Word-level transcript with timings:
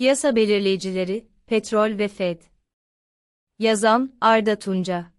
Piyasa 0.00 0.36
belirleyicileri, 0.36 1.28
petrol 1.46 1.98
ve 1.98 2.08
FED. 2.08 2.40
Yazan, 3.58 4.12
Arda 4.20 4.58
Tunca. 4.58 5.12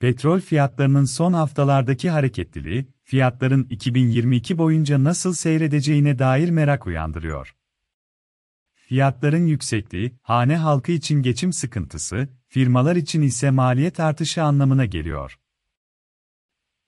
Petrol 0.00 0.40
fiyatlarının 0.40 1.04
son 1.04 1.32
haftalardaki 1.32 2.10
hareketliliği, 2.10 2.86
fiyatların 3.02 3.66
2022 3.70 4.58
boyunca 4.58 5.04
nasıl 5.04 5.32
seyredeceğine 5.32 6.18
dair 6.18 6.50
merak 6.50 6.86
uyandırıyor. 6.86 7.56
Fiyatların 8.74 9.46
yüksekliği, 9.46 10.12
hane 10.22 10.56
halkı 10.56 10.92
için 10.92 11.22
geçim 11.22 11.52
sıkıntısı, 11.52 12.28
firmalar 12.46 12.96
için 12.96 13.22
ise 13.22 13.50
maliyet 13.50 14.00
artışı 14.00 14.42
anlamına 14.42 14.84
geliyor. 14.84 15.38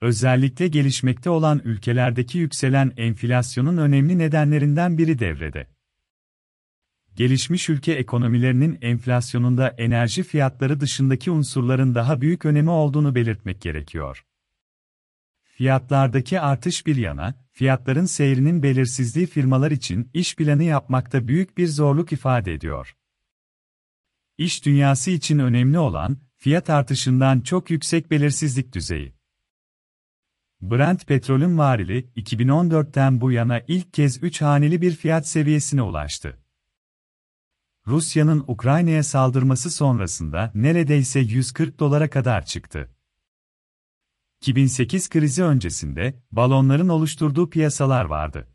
Özellikle 0.01 0.67
gelişmekte 0.67 1.29
olan 1.29 1.61
ülkelerdeki 1.63 2.37
yükselen 2.37 2.93
enflasyonun 2.97 3.77
önemli 3.77 4.17
nedenlerinden 4.17 4.97
biri 4.97 5.19
devrede. 5.19 5.76
Gelişmiş 7.17 7.69
ülke 7.69 7.93
ekonomilerinin 7.93 8.77
enflasyonunda 8.81 9.67
enerji 9.67 10.23
fiyatları 10.23 10.79
dışındaki 10.79 11.31
unsurların 11.31 11.95
daha 11.95 12.21
büyük 12.21 12.45
önemi 12.45 12.69
olduğunu 12.69 13.15
belirtmek 13.15 13.61
gerekiyor. 13.61 14.25
Fiyatlardaki 15.43 16.39
artış 16.39 16.85
bir 16.85 16.95
yana, 16.95 17.35
fiyatların 17.51 18.05
seyrinin 18.05 18.63
belirsizliği 18.63 19.25
firmalar 19.25 19.71
için 19.71 20.09
iş 20.13 20.35
planı 20.35 20.63
yapmakta 20.63 21.27
büyük 21.27 21.57
bir 21.57 21.67
zorluk 21.67 22.13
ifade 22.13 22.53
ediyor. 22.53 22.95
İş 24.37 24.65
dünyası 24.65 25.11
için 25.11 25.39
önemli 25.39 25.79
olan, 25.79 26.17
fiyat 26.35 26.69
artışından 26.69 27.41
çok 27.41 27.71
yüksek 27.71 28.11
belirsizlik 28.11 28.73
düzeyi. 28.73 29.13
Brent 30.61 31.07
petrolün 31.07 31.57
varili, 31.57 32.09
2014'ten 32.15 33.21
bu 33.21 33.31
yana 33.31 33.61
ilk 33.67 33.93
kez 33.93 34.23
3 34.23 34.41
haneli 34.41 34.81
bir 34.81 34.95
fiyat 34.95 35.27
seviyesine 35.27 35.81
ulaştı. 35.81 36.46
Rusya'nın 37.87 38.43
Ukrayna'ya 38.47 39.03
saldırması 39.03 39.71
sonrasında 39.71 40.51
neredeyse 40.55 41.19
140 41.19 41.79
dolara 41.79 42.09
kadar 42.09 42.45
çıktı. 42.45 42.89
2008 44.41 45.09
krizi 45.09 45.43
öncesinde 45.43 46.23
balonların 46.31 46.89
oluşturduğu 46.89 47.49
piyasalar 47.49 48.05
vardı. 48.05 48.47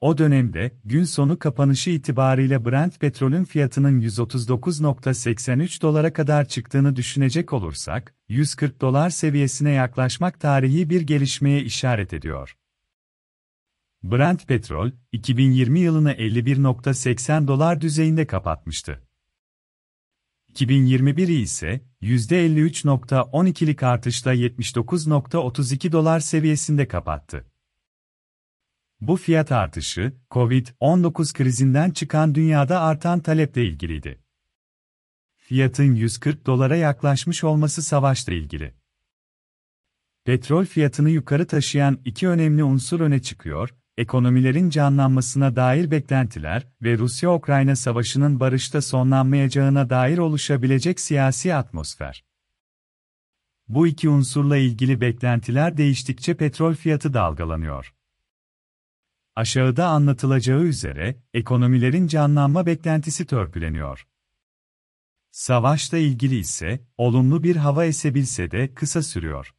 O 0.00 0.18
dönemde 0.18 0.76
gün 0.84 1.04
sonu 1.04 1.38
kapanışı 1.38 1.90
itibariyle 1.90 2.64
Brent 2.64 3.00
petrolün 3.00 3.44
fiyatının 3.44 4.00
139.83 4.00 5.82
dolara 5.82 6.12
kadar 6.12 6.44
çıktığını 6.44 6.96
düşünecek 6.96 7.52
olursak, 7.52 8.14
140 8.28 8.80
dolar 8.80 9.10
seviyesine 9.10 9.70
yaklaşmak 9.70 10.40
tarihi 10.40 10.90
bir 10.90 11.00
gelişmeye 11.00 11.62
işaret 11.62 12.12
ediyor. 12.12 12.56
Brent 14.02 14.48
petrol, 14.48 14.90
2020 15.12 15.80
yılını 15.80 16.12
51.80 16.12 17.48
dolar 17.48 17.80
düzeyinde 17.80 18.26
kapatmıştı. 18.26 19.02
2021'i 20.52 21.40
ise 21.40 21.80
%53.12'lik 22.02 23.82
artışla 23.82 24.34
79.32 24.34 25.92
dolar 25.92 26.20
seviyesinde 26.20 26.88
kapattı. 26.88 27.46
Bu 29.00 29.16
fiyat 29.16 29.52
artışı, 29.52 30.12
Covid-19 30.30 31.32
krizinden 31.32 31.90
çıkan 31.90 32.34
dünyada 32.34 32.80
artan 32.80 33.20
taleple 33.20 33.64
ilgiliydi. 33.64 34.22
Fiyatın 35.36 35.94
140 35.94 36.46
dolara 36.46 36.76
yaklaşmış 36.76 37.44
olması 37.44 37.82
savaşla 37.82 38.32
ilgili. 38.32 38.74
Petrol 40.24 40.64
fiyatını 40.64 41.10
yukarı 41.10 41.46
taşıyan 41.46 42.00
iki 42.04 42.28
önemli 42.28 42.64
unsur 42.64 43.00
öne 43.00 43.22
çıkıyor, 43.22 43.74
ekonomilerin 43.96 44.70
canlanmasına 44.70 45.56
dair 45.56 45.90
beklentiler 45.90 46.68
ve 46.82 46.98
Rusya-Ukrayna 46.98 47.76
savaşının 47.76 48.40
barışta 48.40 48.82
sonlanmayacağına 48.82 49.90
dair 49.90 50.18
oluşabilecek 50.18 51.00
siyasi 51.00 51.54
atmosfer. 51.54 52.24
Bu 53.68 53.86
iki 53.86 54.08
unsurla 54.08 54.56
ilgili 54.56 55.00
beklentiler 55.00 55.76
değiştikçe 55.76 56.36
petrol 56.36 56.74
fiyatı 56.74 57.14
dalgalanıyor. 57.14 57.94
Aşağıda 59.36 59.86
anlatılacağı 59.86 60.62
üzere, 60.62 61.16
ekonomilerin 61.34 62.06
canlanma 62.06 62.66
beklentisi 62.66 63.26
törpüleniyor. 63.26 64.06
Savaşla 65.30 65.98
ilgili 65.98 66.38
ise, 66.38 66.86
olumlu 66.96 67.42
bir 67.42 67.56
hava 67.56 67.84
esebilse 67.84 68.50
de 68.50 68.74
kısa 68.74 69.02
sürüyor. 69.02 69.54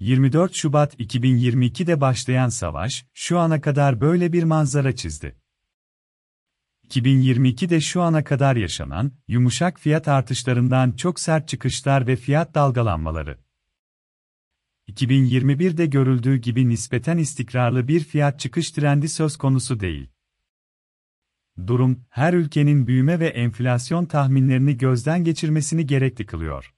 24 0.00 0.54
Şubat 0.54 1.00
2022'de 1.00 2.00
başlayan 2.00 2.48
savaş, 2.48 3.06
şu 3.14 3.38
ana 3.38 3.60
kadar 3.60 4.00
böyle 4.00 4.32
bir 4.32 4.42
manzara 4.42 4.96
çizdi. 4.96 5.36
2022'de 6.88 7.80
şu 7.80 8.02
ana 8.02 8.24
kadar 8.24 8.56
yaşanan, 8.56 9.12
yumuşak 9.28 9.80
fiyat 9.80 10.08
artışlarından 10.08 10.92
çok 10.92 11.20
sert 11.20 11.48
çıkışlar 11.48 12.06
ve 12.06 12.16
fiyat 12.16 12.54
dalgalanmaları. 12.54 13.38
2021'de 14.88 15.86
görüldüğü 15.86 16.36
gibi 16.36 16.68
nispeten 16.68 17.18
istikrarlı 17.18 17.88
bir 17.88 18.00
fiyat 18.00 18.40
çıkış 18.40 18.70
trendi 18.70 19.08
söz 19.08 19.36
konusu 19.36 19.80
değil. 19.80 20.08
Durum, 21.66 22.04
her 22.10 22.34
ülkenin 22.34 22.86
büyüme 22.86 23.20
ve 23.20 23.28
enflasyon 23.28 24.06
tahminlerini 24.06 24.78
gözden 24.78 25.24
geçirmesini 25.24 25.86
gerekli 25.86 26.26
kılıyor. 26.26 26.74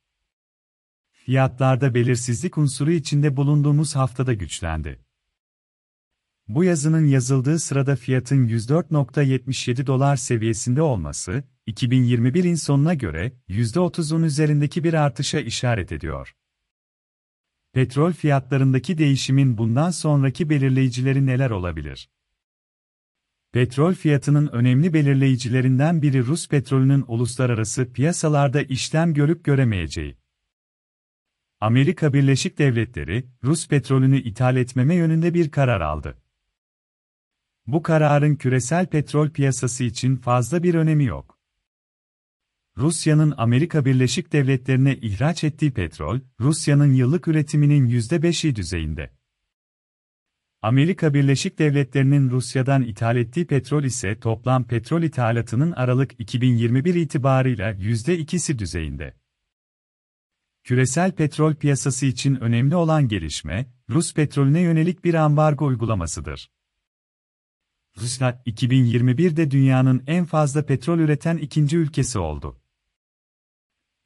Fiyatlarda 1.26 1.94
belirsizlik 1.94 2.58
unsuru 2.58 2.92
içinde 2.92 3.36
bulunduğumuz 3.36 3.96
haftada 3.96 4.32
güçlendi. 4.32 5.04
Bu 6.48 6.64
yazının 6.64 7.06
yazıldığı 7.06 7.58
sırada 7.58 7.96
fiyatın 7.96 8.48
104.77 8.48 9.86
dolar 9.86 10.16
seviyesinde 10.16 10.82
olması, 10.82 11.44
2021'in 11.66 12.54
sonuna 12.54 12.94
göre 12.94 13.32
%30'un 13.48 14.22
üzerindeki 14.22 14.84
bir 14.84 14.94
artışa 14.94 15.40
işaret 15.40 15.92
ediyor. 15.92 16.34
Petrol 17.72 18.12
fiyatlarındaki 18.12 18.98
değişimin 18.98 19.58
bundan 19.58 19.90
sonraki 19.90 20.50
belirleyicileri 20.50 21.26
neler 21.26 21.50
olabilir? 21.50 22.10
Petrol 23.52 23.94
fiyatının 23.94 24.46
önemli 24.46 24.94
belirleyicilerinden 24.94 26.02
biri 26.02 26.26
Rus 26.26 26.48
petrolünün 26.48 27.04
uluslararası 27.08 27.92
piyasalarda 27.92 28.62
işlem 28.62 29.14
görüp 29.14 29.44
göremeyeceği. 29.44 30.21
Amerika 31.62 32.12
Birleşik 32.12 32.58
Devletleri, 32.58 33.26
Rus 33.44 33.68
petrolünü 33.68 34.18
ithal 34.18 34.56
etmeme 34.56 34.94
yönünde 34.94 35.34
bir 35.34 35.50
karar 35.50 35.80
aldı. 35.80 36.22
Bu 37.66 37.82
kararın 37.82 38.34
küresel 38.34 38.86
petrol 38.86 39.30
piyasası 39.30 39.84
için 39.84 40.16
fazla 40.16 40.62
bir 40.62 40.74
önemi 40.74 41.04
yok. 41.04 41.38
Rusya'nın 42.76 43.34
Amerika 43.36 43.84
Birleşik 43.84 44.32
Devletleri'ne 44.32 44.96
ihraç 44.96 45.44
ettiği 45.44 45.72
petrol, 45.72 46.20
Rusya'nın 46.40 46.92
yıllık 46.92 47.28
üretiminin 47.28 47.88
%5'i 47.88 48.56
düzeyinde. 48.56 49.10
Amerika 50.62 51.14
Birleşik 51.14 51.58
Devletleri'nin 51.58 52.30
Rusya'dan 52.30 52.82
ithal 52.82 53.16
ettiği 53.16 53.46
petrol 53.46 53.84
ise 53.84 54.20
toplam 54.20 54.64
petrol 54.64 55.02
ithalatının 55.02 55.72
Aralık 55.72 56.20
2021 56.20 56.94
itibarıyla 56.94 57.72
%2'si 57.72 58.58
düzeyinde. 58.58 59.21
Küresel 60.64 61.12
petrol 61.12 61.54
piyasası 61.54 62.06
için 62.06 62.36
önemli 62.36 62.76
olan 62.76 63.08
gelişme, 63.08 63.72
Rus 63.90 64.14
petrolüne 64.14 64.60
yönelik 64.60 65.04
bir 65.04 65.14
ambargo 65.14 65.66
uygulamasıdır. 65.66 66.50
Rusya, 68.00 68.42
2021'de 68.46 69.50
dünyanın 69.50 70.04
en 70.06 70.24
fazla 70.24 70.66
petrol 70.66 70.98
üreten 70.98 71.36
ikinci 71.36 71.76
ülkesi 71.76 72.18
oldu. 72.18 72.60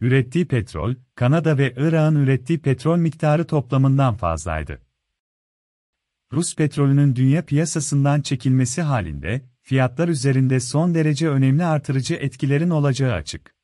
Ürettiği 0.01 0.49
petrol, 0.49 0.95
Kanada 1.15 1.59
ve 1.59 1.75
Irak'ın 1.77 2.17
ürettiği 2.17 2.59
petrol 2.59 2.99
miktarı 2.99 3.47
toplamından 3.47 4.15
fazlaydı. 4.15 4.83
Rus 6.33 6.57
petrolünün 6.57 7.17
dünya 7.17 7.45
piyasasından 7.45 8.21
çekilmesi 8.21 8.83
halinde, 8.83 9.51
fiyatlar 9.63 10.09
üzerinde 10.09 10.61
son 10.61 10.95
derece 10.95 11.29
önemli 11.29 11.65
artırıcı 11.65 12.15
etkilerin 12.15 12.71
olacağı 12.71 13.13
açık. 13.13 13.56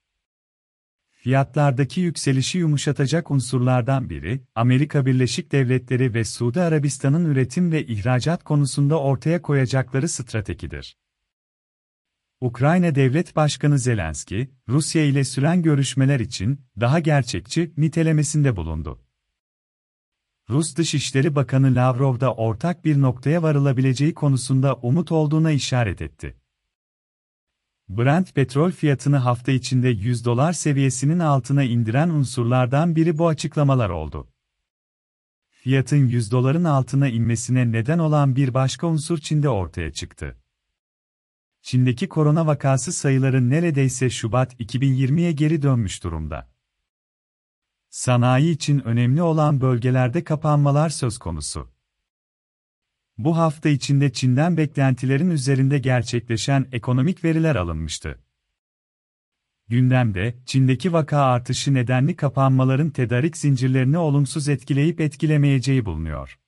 Fiyatlardaki 1.22 2.00
yükselişi 2.00 2.58
yumuşatacak 2.58 3.30
unsurlardan 3.30 4.10
biri, 4.10 4.40
Amerika 4.54 5.06
Birleşik 5.06 5.52
Devletleri 5.52 6.14
ve 6.14 6.24
Suudi 6.24 6.60
Arabistan'ın 6.60 7.24
üretim 7.24 7.72
ve 7.72 7.86
ihracat 7.86 8.44
konusunda 8.44 9.00
ortaya 9.00 9.42
koyacakları 9.42 10.08
stratejidir. 10.08 10.96
Ukrayna 12.40 12.94
Devlet 12.94 13.36
Başkanı 13.36 13.78
Zelenski, 13.78 14.50
Rusya 14.68 15.04
ile 15.04 15.24
süren 15.24 15.62
görüşmeler 15.62 16.20
için 16.20 16.60
daha 16.80 16.98
gerçekçi 16.98 17.72
nitelemesinde 17.76 18.56
bulundu. 18.56 19.00
Rus 20.50 20.76
Dışişleri 20.76 21.34
Bakanı 21.34 21.74
Lavrov 21.74 22.20
da 22.20 22.34
ortak 22.34 22.84
bir 22.84 23.00
noktaya 23.00 23.42
varılabileceği 23.42 24.14
konusunda 24.14 24.74
umut 24.74 25.12
olduğuna 25.12 25.50
işaret 25.50 26.02
etti. 26.02 26.41
Brent 27.96 28.34
petrol 28.34 28.70
fiyatını 28.70 29.16
hafta 29.16 29.52
içinde 29.52 29.88
100 29.88 30.24
dolar 30.24 30.52
seviyesinin 30.52 31.18
altına 31.18 31.62
indiren 31.62 32.08
unsurlardan 32.08 32.96
biri 32.96 33.18
bu 33.18 33.28
açıklamalar 33.28 33.90
oldu. 33.90 34.28
Fiyatın 35.50 35.96
100 35.96 36.32
doların 36.32 36.64
altına 36.64 37.08
inmesine 37.08 37.72
neden 37.72 37.98
olan 37.98 38.36
bir 38.36 38.54
başka 38.54 38.86
unsur 38.86 39.18
Çin'de 39.18 39.48
ortaya 39.48 39.92
çıktı. 39.92 40.38
Çin'deki 41.62 42.08
korona 42.08 42.46
vakası 42.46 42.92
sayıları 42.92 43.50
neredeyse 43.50 44.10
Şubat 44.10 44.60
2020'ye 44.60 45.32
geri 45.32 45.62
dönmüş 45.62 46.04
durumda. 46.04 46.50
Sanayi 47.90 48.52
için 48.52 48.80
önemli 48.80 49.22
olan 49.22 49.60
bölgelerde 49.60 50.24
kapanmalar 50.24 50.88
söz 50.88 51.18
konusu. 51.18 51.71
Bu 53.18 53.36
hafta 53.36 53.68
içinde 53.68 54.12
Çin'den 54.12 54.56
beklentilerin 54.56 55.30
üzerinde 55.30 55.78
gerçekleşen 55.78 56.66
ekonomik 56.72 57.24
veriler 57.24 57.56
alınmıştı. 57.56 58.18
Gündemde, 59.68 60.34
Çin'deki 60.46 60.92
vaka 60.92 61.18
artışı 61.18 61.74
nedenli 61.74 62.16
kapanmaların 62.16 62.90
tedarik 62.90 63.36
zincirlerini 63.36 63.98
olumsuz 63.98 64.48
etkileyip 64.48 65.00
etkilemeyeceği 65.00 65.84
bulunuyor. 65.84 66.38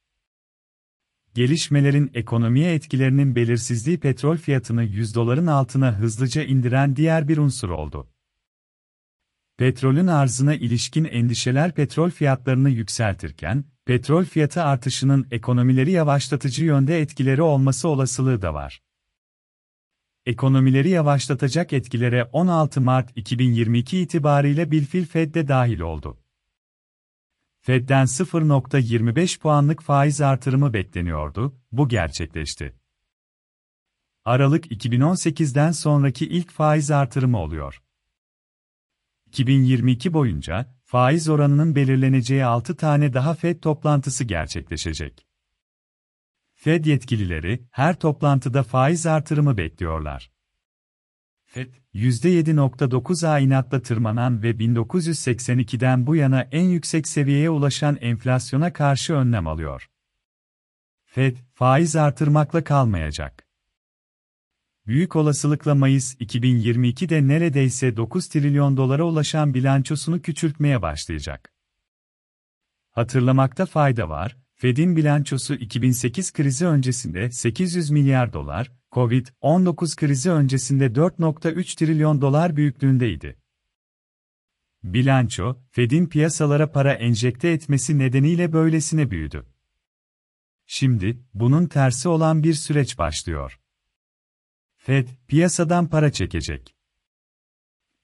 Gelişmelerin 1.35 2.11
ekonomiye 2.15 2.75
etkilerinin 2.75 3.37
belirsizliği 3.37 4.01
petrol 4.01 4.37
fiyatını 4.37 4.85
100 4.85 5.15
doların 5.15 5.47
altına 5.47 5.99
hızlıca 5.99 6.43
indiren 6.43 6.97
diğer 6.97 7.29
bir 7.29 7.37
unsur 7.37 7.69
oldu. 7.69 8.14
Petrolün 9.57 10.07
arzına 10.07 10.55
ilişkin 10.55 11.05
endişeler 11.05 11.75
petrol 11.75 12.11
fiyatlarını 12.11 12.71
yükseltirken, 12.71 13.65
petrol 13.85 14.25
fiyatı 14.25 14.63
artışının 14.63 15.27
ekonomileri 15.31 15.91
yavaşlatıcı 15.91 16.65
yönde 16.65 17.01
etkileri 17.01 17.43
olması 17.43 17.89
olasılığı 17.89 18.43
da 18.43 18.55
var. 18.55 18.83
Ekonomileri 20.27 20.89
yavaşlatacak 20.89 21.73
etkilere 21.73 22.25
16 22.25 22.81
Mart 22.81 23.17
2022 23.17 23.99
itibariyle 23.99 24.71
bilfil 24.71 25.05
Fed 25.05 25.35
de 25.35 25.49
dahil 25.49 25.81
oldu. 25.81 26.19
Fed'den 27.61 28.05
0.25 28.05 29.41
puanlık 29.41 29.83
faiz 29.83 30.21
artırımı 30.21 30.73
bekleniyordu, 30.73 31.61
bu 31.73 31.89
gerçekleşti. 31.89 32.77
Aralık 34.25 34.67
2018'den 34.73 35.71
sonraki 35.71 36.29
ilk 36.29 36.51
faiz 36.51 36.91
artırımı 36.91 37.39
oluyor. 37.39 37.84
2022 39.35 40.13
boyunca, 40.13 40.75
faiz 40.85 41.29
oranının 41.29 41.75
belirleneceği 41.75 42.45
6 42.45 42.77
tane 42.77 43.13
daha 43.13 43.35
Fed 43.35 43.61
toplantısı 43.61 44.25
gerçekleşecek. 44.25 45.27
Fed 46.55 46.85
yetkilileri, 46.85 47.65
her 47.71 47.99
toplantıda 47.99 48.63
faiz 48.63 49.07
artırımı 49.07 49.57
bekliyorlar. 49.57 50.31
FED, 51.45 51.75
%7.9'a 51.95 53.39
inatla 53.39 53.83
tırmanan 53.83 54.43
ve 54.43 54.51
1982'den 54.51 56.07
bu 56.07 56.17
yana 56.17 56.41
en 56.41 56.65
yüksek 56.65 57.09
seviyeye 57.09 57.51
ulaşan 57.51 57.97
enflasyona 58.01 58.73
karşı 58.73 59.15
önlem 59.15 59.47
alıyor. 59.47 59.91
FED, 61.05 61.37
faiz 61.55 61.97
artırmakla 61.97 62.65
kalmayacak. 62.65 63.44
Büyük 64.87 65.17
olasılıkla 65.17 65.75
Mayıs 65.75 66.15
2022'de 66.15 67.29
neredeyse 67.29 67.97
9 67.97 68.29
trilyon 68.29 68.77
dolara 68.77 69.05
ulaşan 69.05 69.55
bilançosunu 69.55 70.23
küçültmeye 70.23 70.83
başlayacak. 70.83 71.53
Hatırlamakta 72.91 73.67
fayda 73.67 74.09
var, 74.09 74.37
Fed'in 74.55 74.97
bilançosu 74.97 75.55
2008 75.55 76.33
krizi 76.33 76.67
öncesinde 76.67 77.31
800 77.31 77.91
milyar 77.91 78.33
dolar, 78.33 78.73
Covid-19 78.93 79.97
krizi 79.97 80.31
öncesinde 80.31 80.87
4.3 80.87 81.77
trilyon 81.79 82.21
dolar 82.21 82.57
büyüklüğündeydi. 82.57 83.37
Bilanço, 84.83 85.57
Fed'in 85.71 86.07
piyasalara 86.07 86.73
para 86.73 86.93
enjekte 86.93 87.49
etmesi 87.49 87.99
nedeniyle 87.99 88.53
böylesine 88.53 89.11
büyüdü. 89.11 89.47
Şimdi, 90.67 91.21
bunun 91.35 91.67
tersi 91.67 92.09
olan 92.09 92.43
bir 92.43 92.55
süreç 92.55 92.99
başlıyor. 92.99 93.61
Fed, 94.87 95.09
piyasadan 95.29 95.87
para 95.87 96.13
çekecek. 96.13 96.75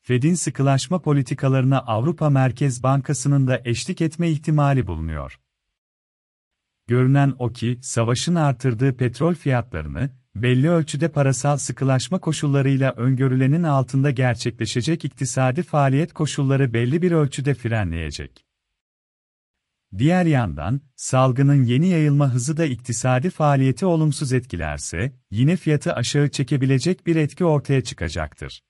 Fed'in 0.00 0.34
sıkılaşma 0.34 1.02
politikalarına 1.02 1.78
Avrupa 1.78 2.30
Merkez 2.30 2.82
Bankası'nın 2.82 3.46
da 3.46 3.60
eşlik 3.64 4.00
etme 4.00 4.30
ihtimali 4.30 4.86
bulunuyor. 4.86 5.40
Görünen 6.86 7.34
o 7.38 7.52
ki, 7.52 7.78
savaşın 7.82 8.34
artırdığı 8.34 8.96
petrol 8.96 9.34
fiyatlarını, 9.34 10.10
belli 10.34 10.70
ölçüde 10.70 11.08
parasal 11.08 11.56
sıkılaşma 11.56 12.18
koşullarıyla 12.18 12.92
öngörülenin 12.92 13.62
altında 13.62 14.10
gerçekleşecek 14.10 15.04
iktisadi 15.04 15.62
faaliyet 15.62 16.12
koşulları 16.12 16.74
belli 16.74 17.02
bir 17.02 17.12
ölçüde 17.12 17.54
frenleyecek. 17.54 18.49
Diğer 19.98 20.26
yandan, 20.26 20.80
salgının 20.96 21.64
yeni 21.64 21.88
yayılma 21.88 22.34
hızı 22.34 22.56
da 22.56 22.64
iktisadi 22.64 23.30
faaliyeti 23.30 23.86
olumsuz 23.86 24.32
etkilerse, 24.32 25.12
yine 25.30 25.56
fiyatı 25.56 25.94
aşağı 25.94 26.28
çekebilecek 26.28 27.06
bir 27.06 27.16
etki 27.16 27.44
ortaya 27.44 27.84
çıkacaktır. 27.84 28.62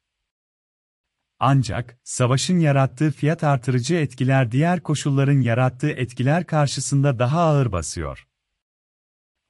Ancak, 1.39 1.99
savaşın 2.05 2.59
yarattığı 2.59 3.11
fiyat 3.11 3.45
artırıcı 3.45 3.95
etkiler 3.95 4.53
diğer 4.53 4.81
koşulların 4.81 5.41
yarattığı 5.41 5.91
etkiler 5.91 6.47
karşısında 6.47 7.19
daha 7.19 7.41
ağır 7.41 7.73
basıyor. 7.73 8.27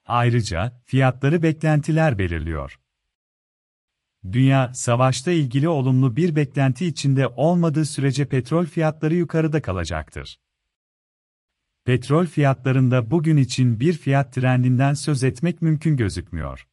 Ayrıca, 0.07 0.83
fiyatları 0.85 1.43
beklentiler 1.43 2.19
belirliyor. 2.19 2.81
Dünya, 4.33 4.75
savaşta 4.75 5.31
ilgili 5.31 5.69
olumlu 5.69 6.17
bir 6.17 6.37
beklenti 6.37 6.87
içinde 6.87 7.29
olmadığı 7.29 7.85
sürece 7.85 8.29
petrol 8.29 8.67
fiyatları 8.67 9.15
yukarıda 9.15 9.63
kalacaktır. 9.63 10.41
Petrol 11.91 12.27
fiyatlarında 12.27 13.11
bugün 13.11 13.37
için 13.37 13.81
bir 13.81 13.93
fiyat 13.93 14.33
trendinden 14.33 14.95
söz 14.95 15.25
etmek 15.25 15.63
mümkün 15.63 15.97
gözükmüyor. 15.97 16.67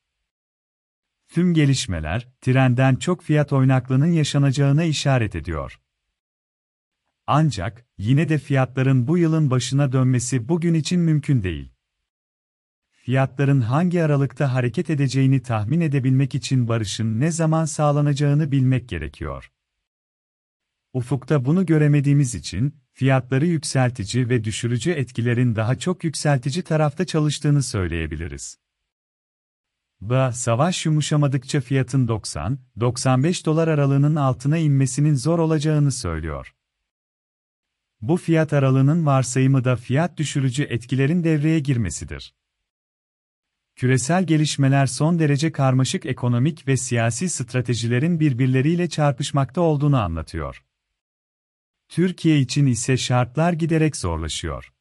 Tüm 1.27 1.53
gelişmeler, 1.53 2.27
trenden 2.41 2.95
çok 2.95 3.23
fiyat 3.23 3.53
oynaklığının 3.53 4.11
yaşanacağına 4.11 4.83
işaret 4.83 5.35
ediyor. 5.35 5.79
Ancak, 7.27 7.85
yine 7.97 8.29
de 8.29 8.37
fiyatların 8.37 9.07
bu 9.07 9.17
yılın 9.17 9.51
başına 9.51 9.91
dönmesi 9.91 10.49
bugün 10.49 10.73
için 10.73 10.99
mümkün 10.99 11.43
değil. 11.43 11.71
Fiyatların 12.91 13.61
hangi 13.61 14.03
aralıkta 14.03 14.53
hareket 14.53 14.89
edeceğini 14.89 15.41
tahmin 15.41 15.81
edebilmek 15.81 16.35
için 16.35 16.67
barışın 16.67 17.19
ne 17.19 17.31
zaman 17.31 17.65
sağlanacağını 17.65 18.51
bilmek 18.51 18.89
gerekiyor. 18.89 19.51
Ufukta 20.97 21.45
bunu 21.45 21.65
göremediğimiz 21.65 22.35
için, 22.35 22.75
fiyatları 22.93 23.45
yükseltici 23.45 24.29
ve 24.29 24.43
düşürücü 24.43 24.91
etkilerin 24.91 25.55
daha 25.55 25.79
çok 25.79 26.03
yükseltici 26.03 26.63
tarafta 26.63 27.05
çalıştığını 27.05 27.63
söyleyebiliriz. 27.63 28.57
B. 30.01 30.31
Savaş 30.33 30.85
yumuşamadıkça 30.85 31.61
fiyatın 31.61 32.07
90-95 32.07 33.45
dolar 33.45 33.67
aralığının 33.67 34.15
altına 34.15 34.57
inmesinin 34.57 35.15
zor 35.15 35.39
olacağını 35.39 35.91
söylüyor. 35.91 36.55
Bu 38.01 38.17
fiyat 38.17 38.53
aralığının 38.53 39.05
varsayımı 39.05 39.63
da 39.63 39.75
fiyat 39.75 40.17
düşürücü 40.17 40.63
etkilerin 40.63 41.23
devreye 41.23 41.59
girmesidir. 41.59 42.35
Küresel 43.75 44.23
gelişmeler 44.23 44.85
son 44.85 45.19
derece 45.19 45.51
karmaşık 45.51 46.05
ekonomik 46.05 46.67
ve 46.67 46.77
siyasi 46.77 47.29
stratejilerin 47.29 48.19
birbirleriyle 48.19 48.89
çarpışmakta 48.89 49.61
olduğunu 49.61 50.01
anlatıyor. 50.01 50.66
Türkiye 51.89 52.39
için 52.39 52.65
ise 52.65 52.97
şartlar 52.97 53.53
giderek 53.53 53.95
zorlaşıyor. 53.95 54.71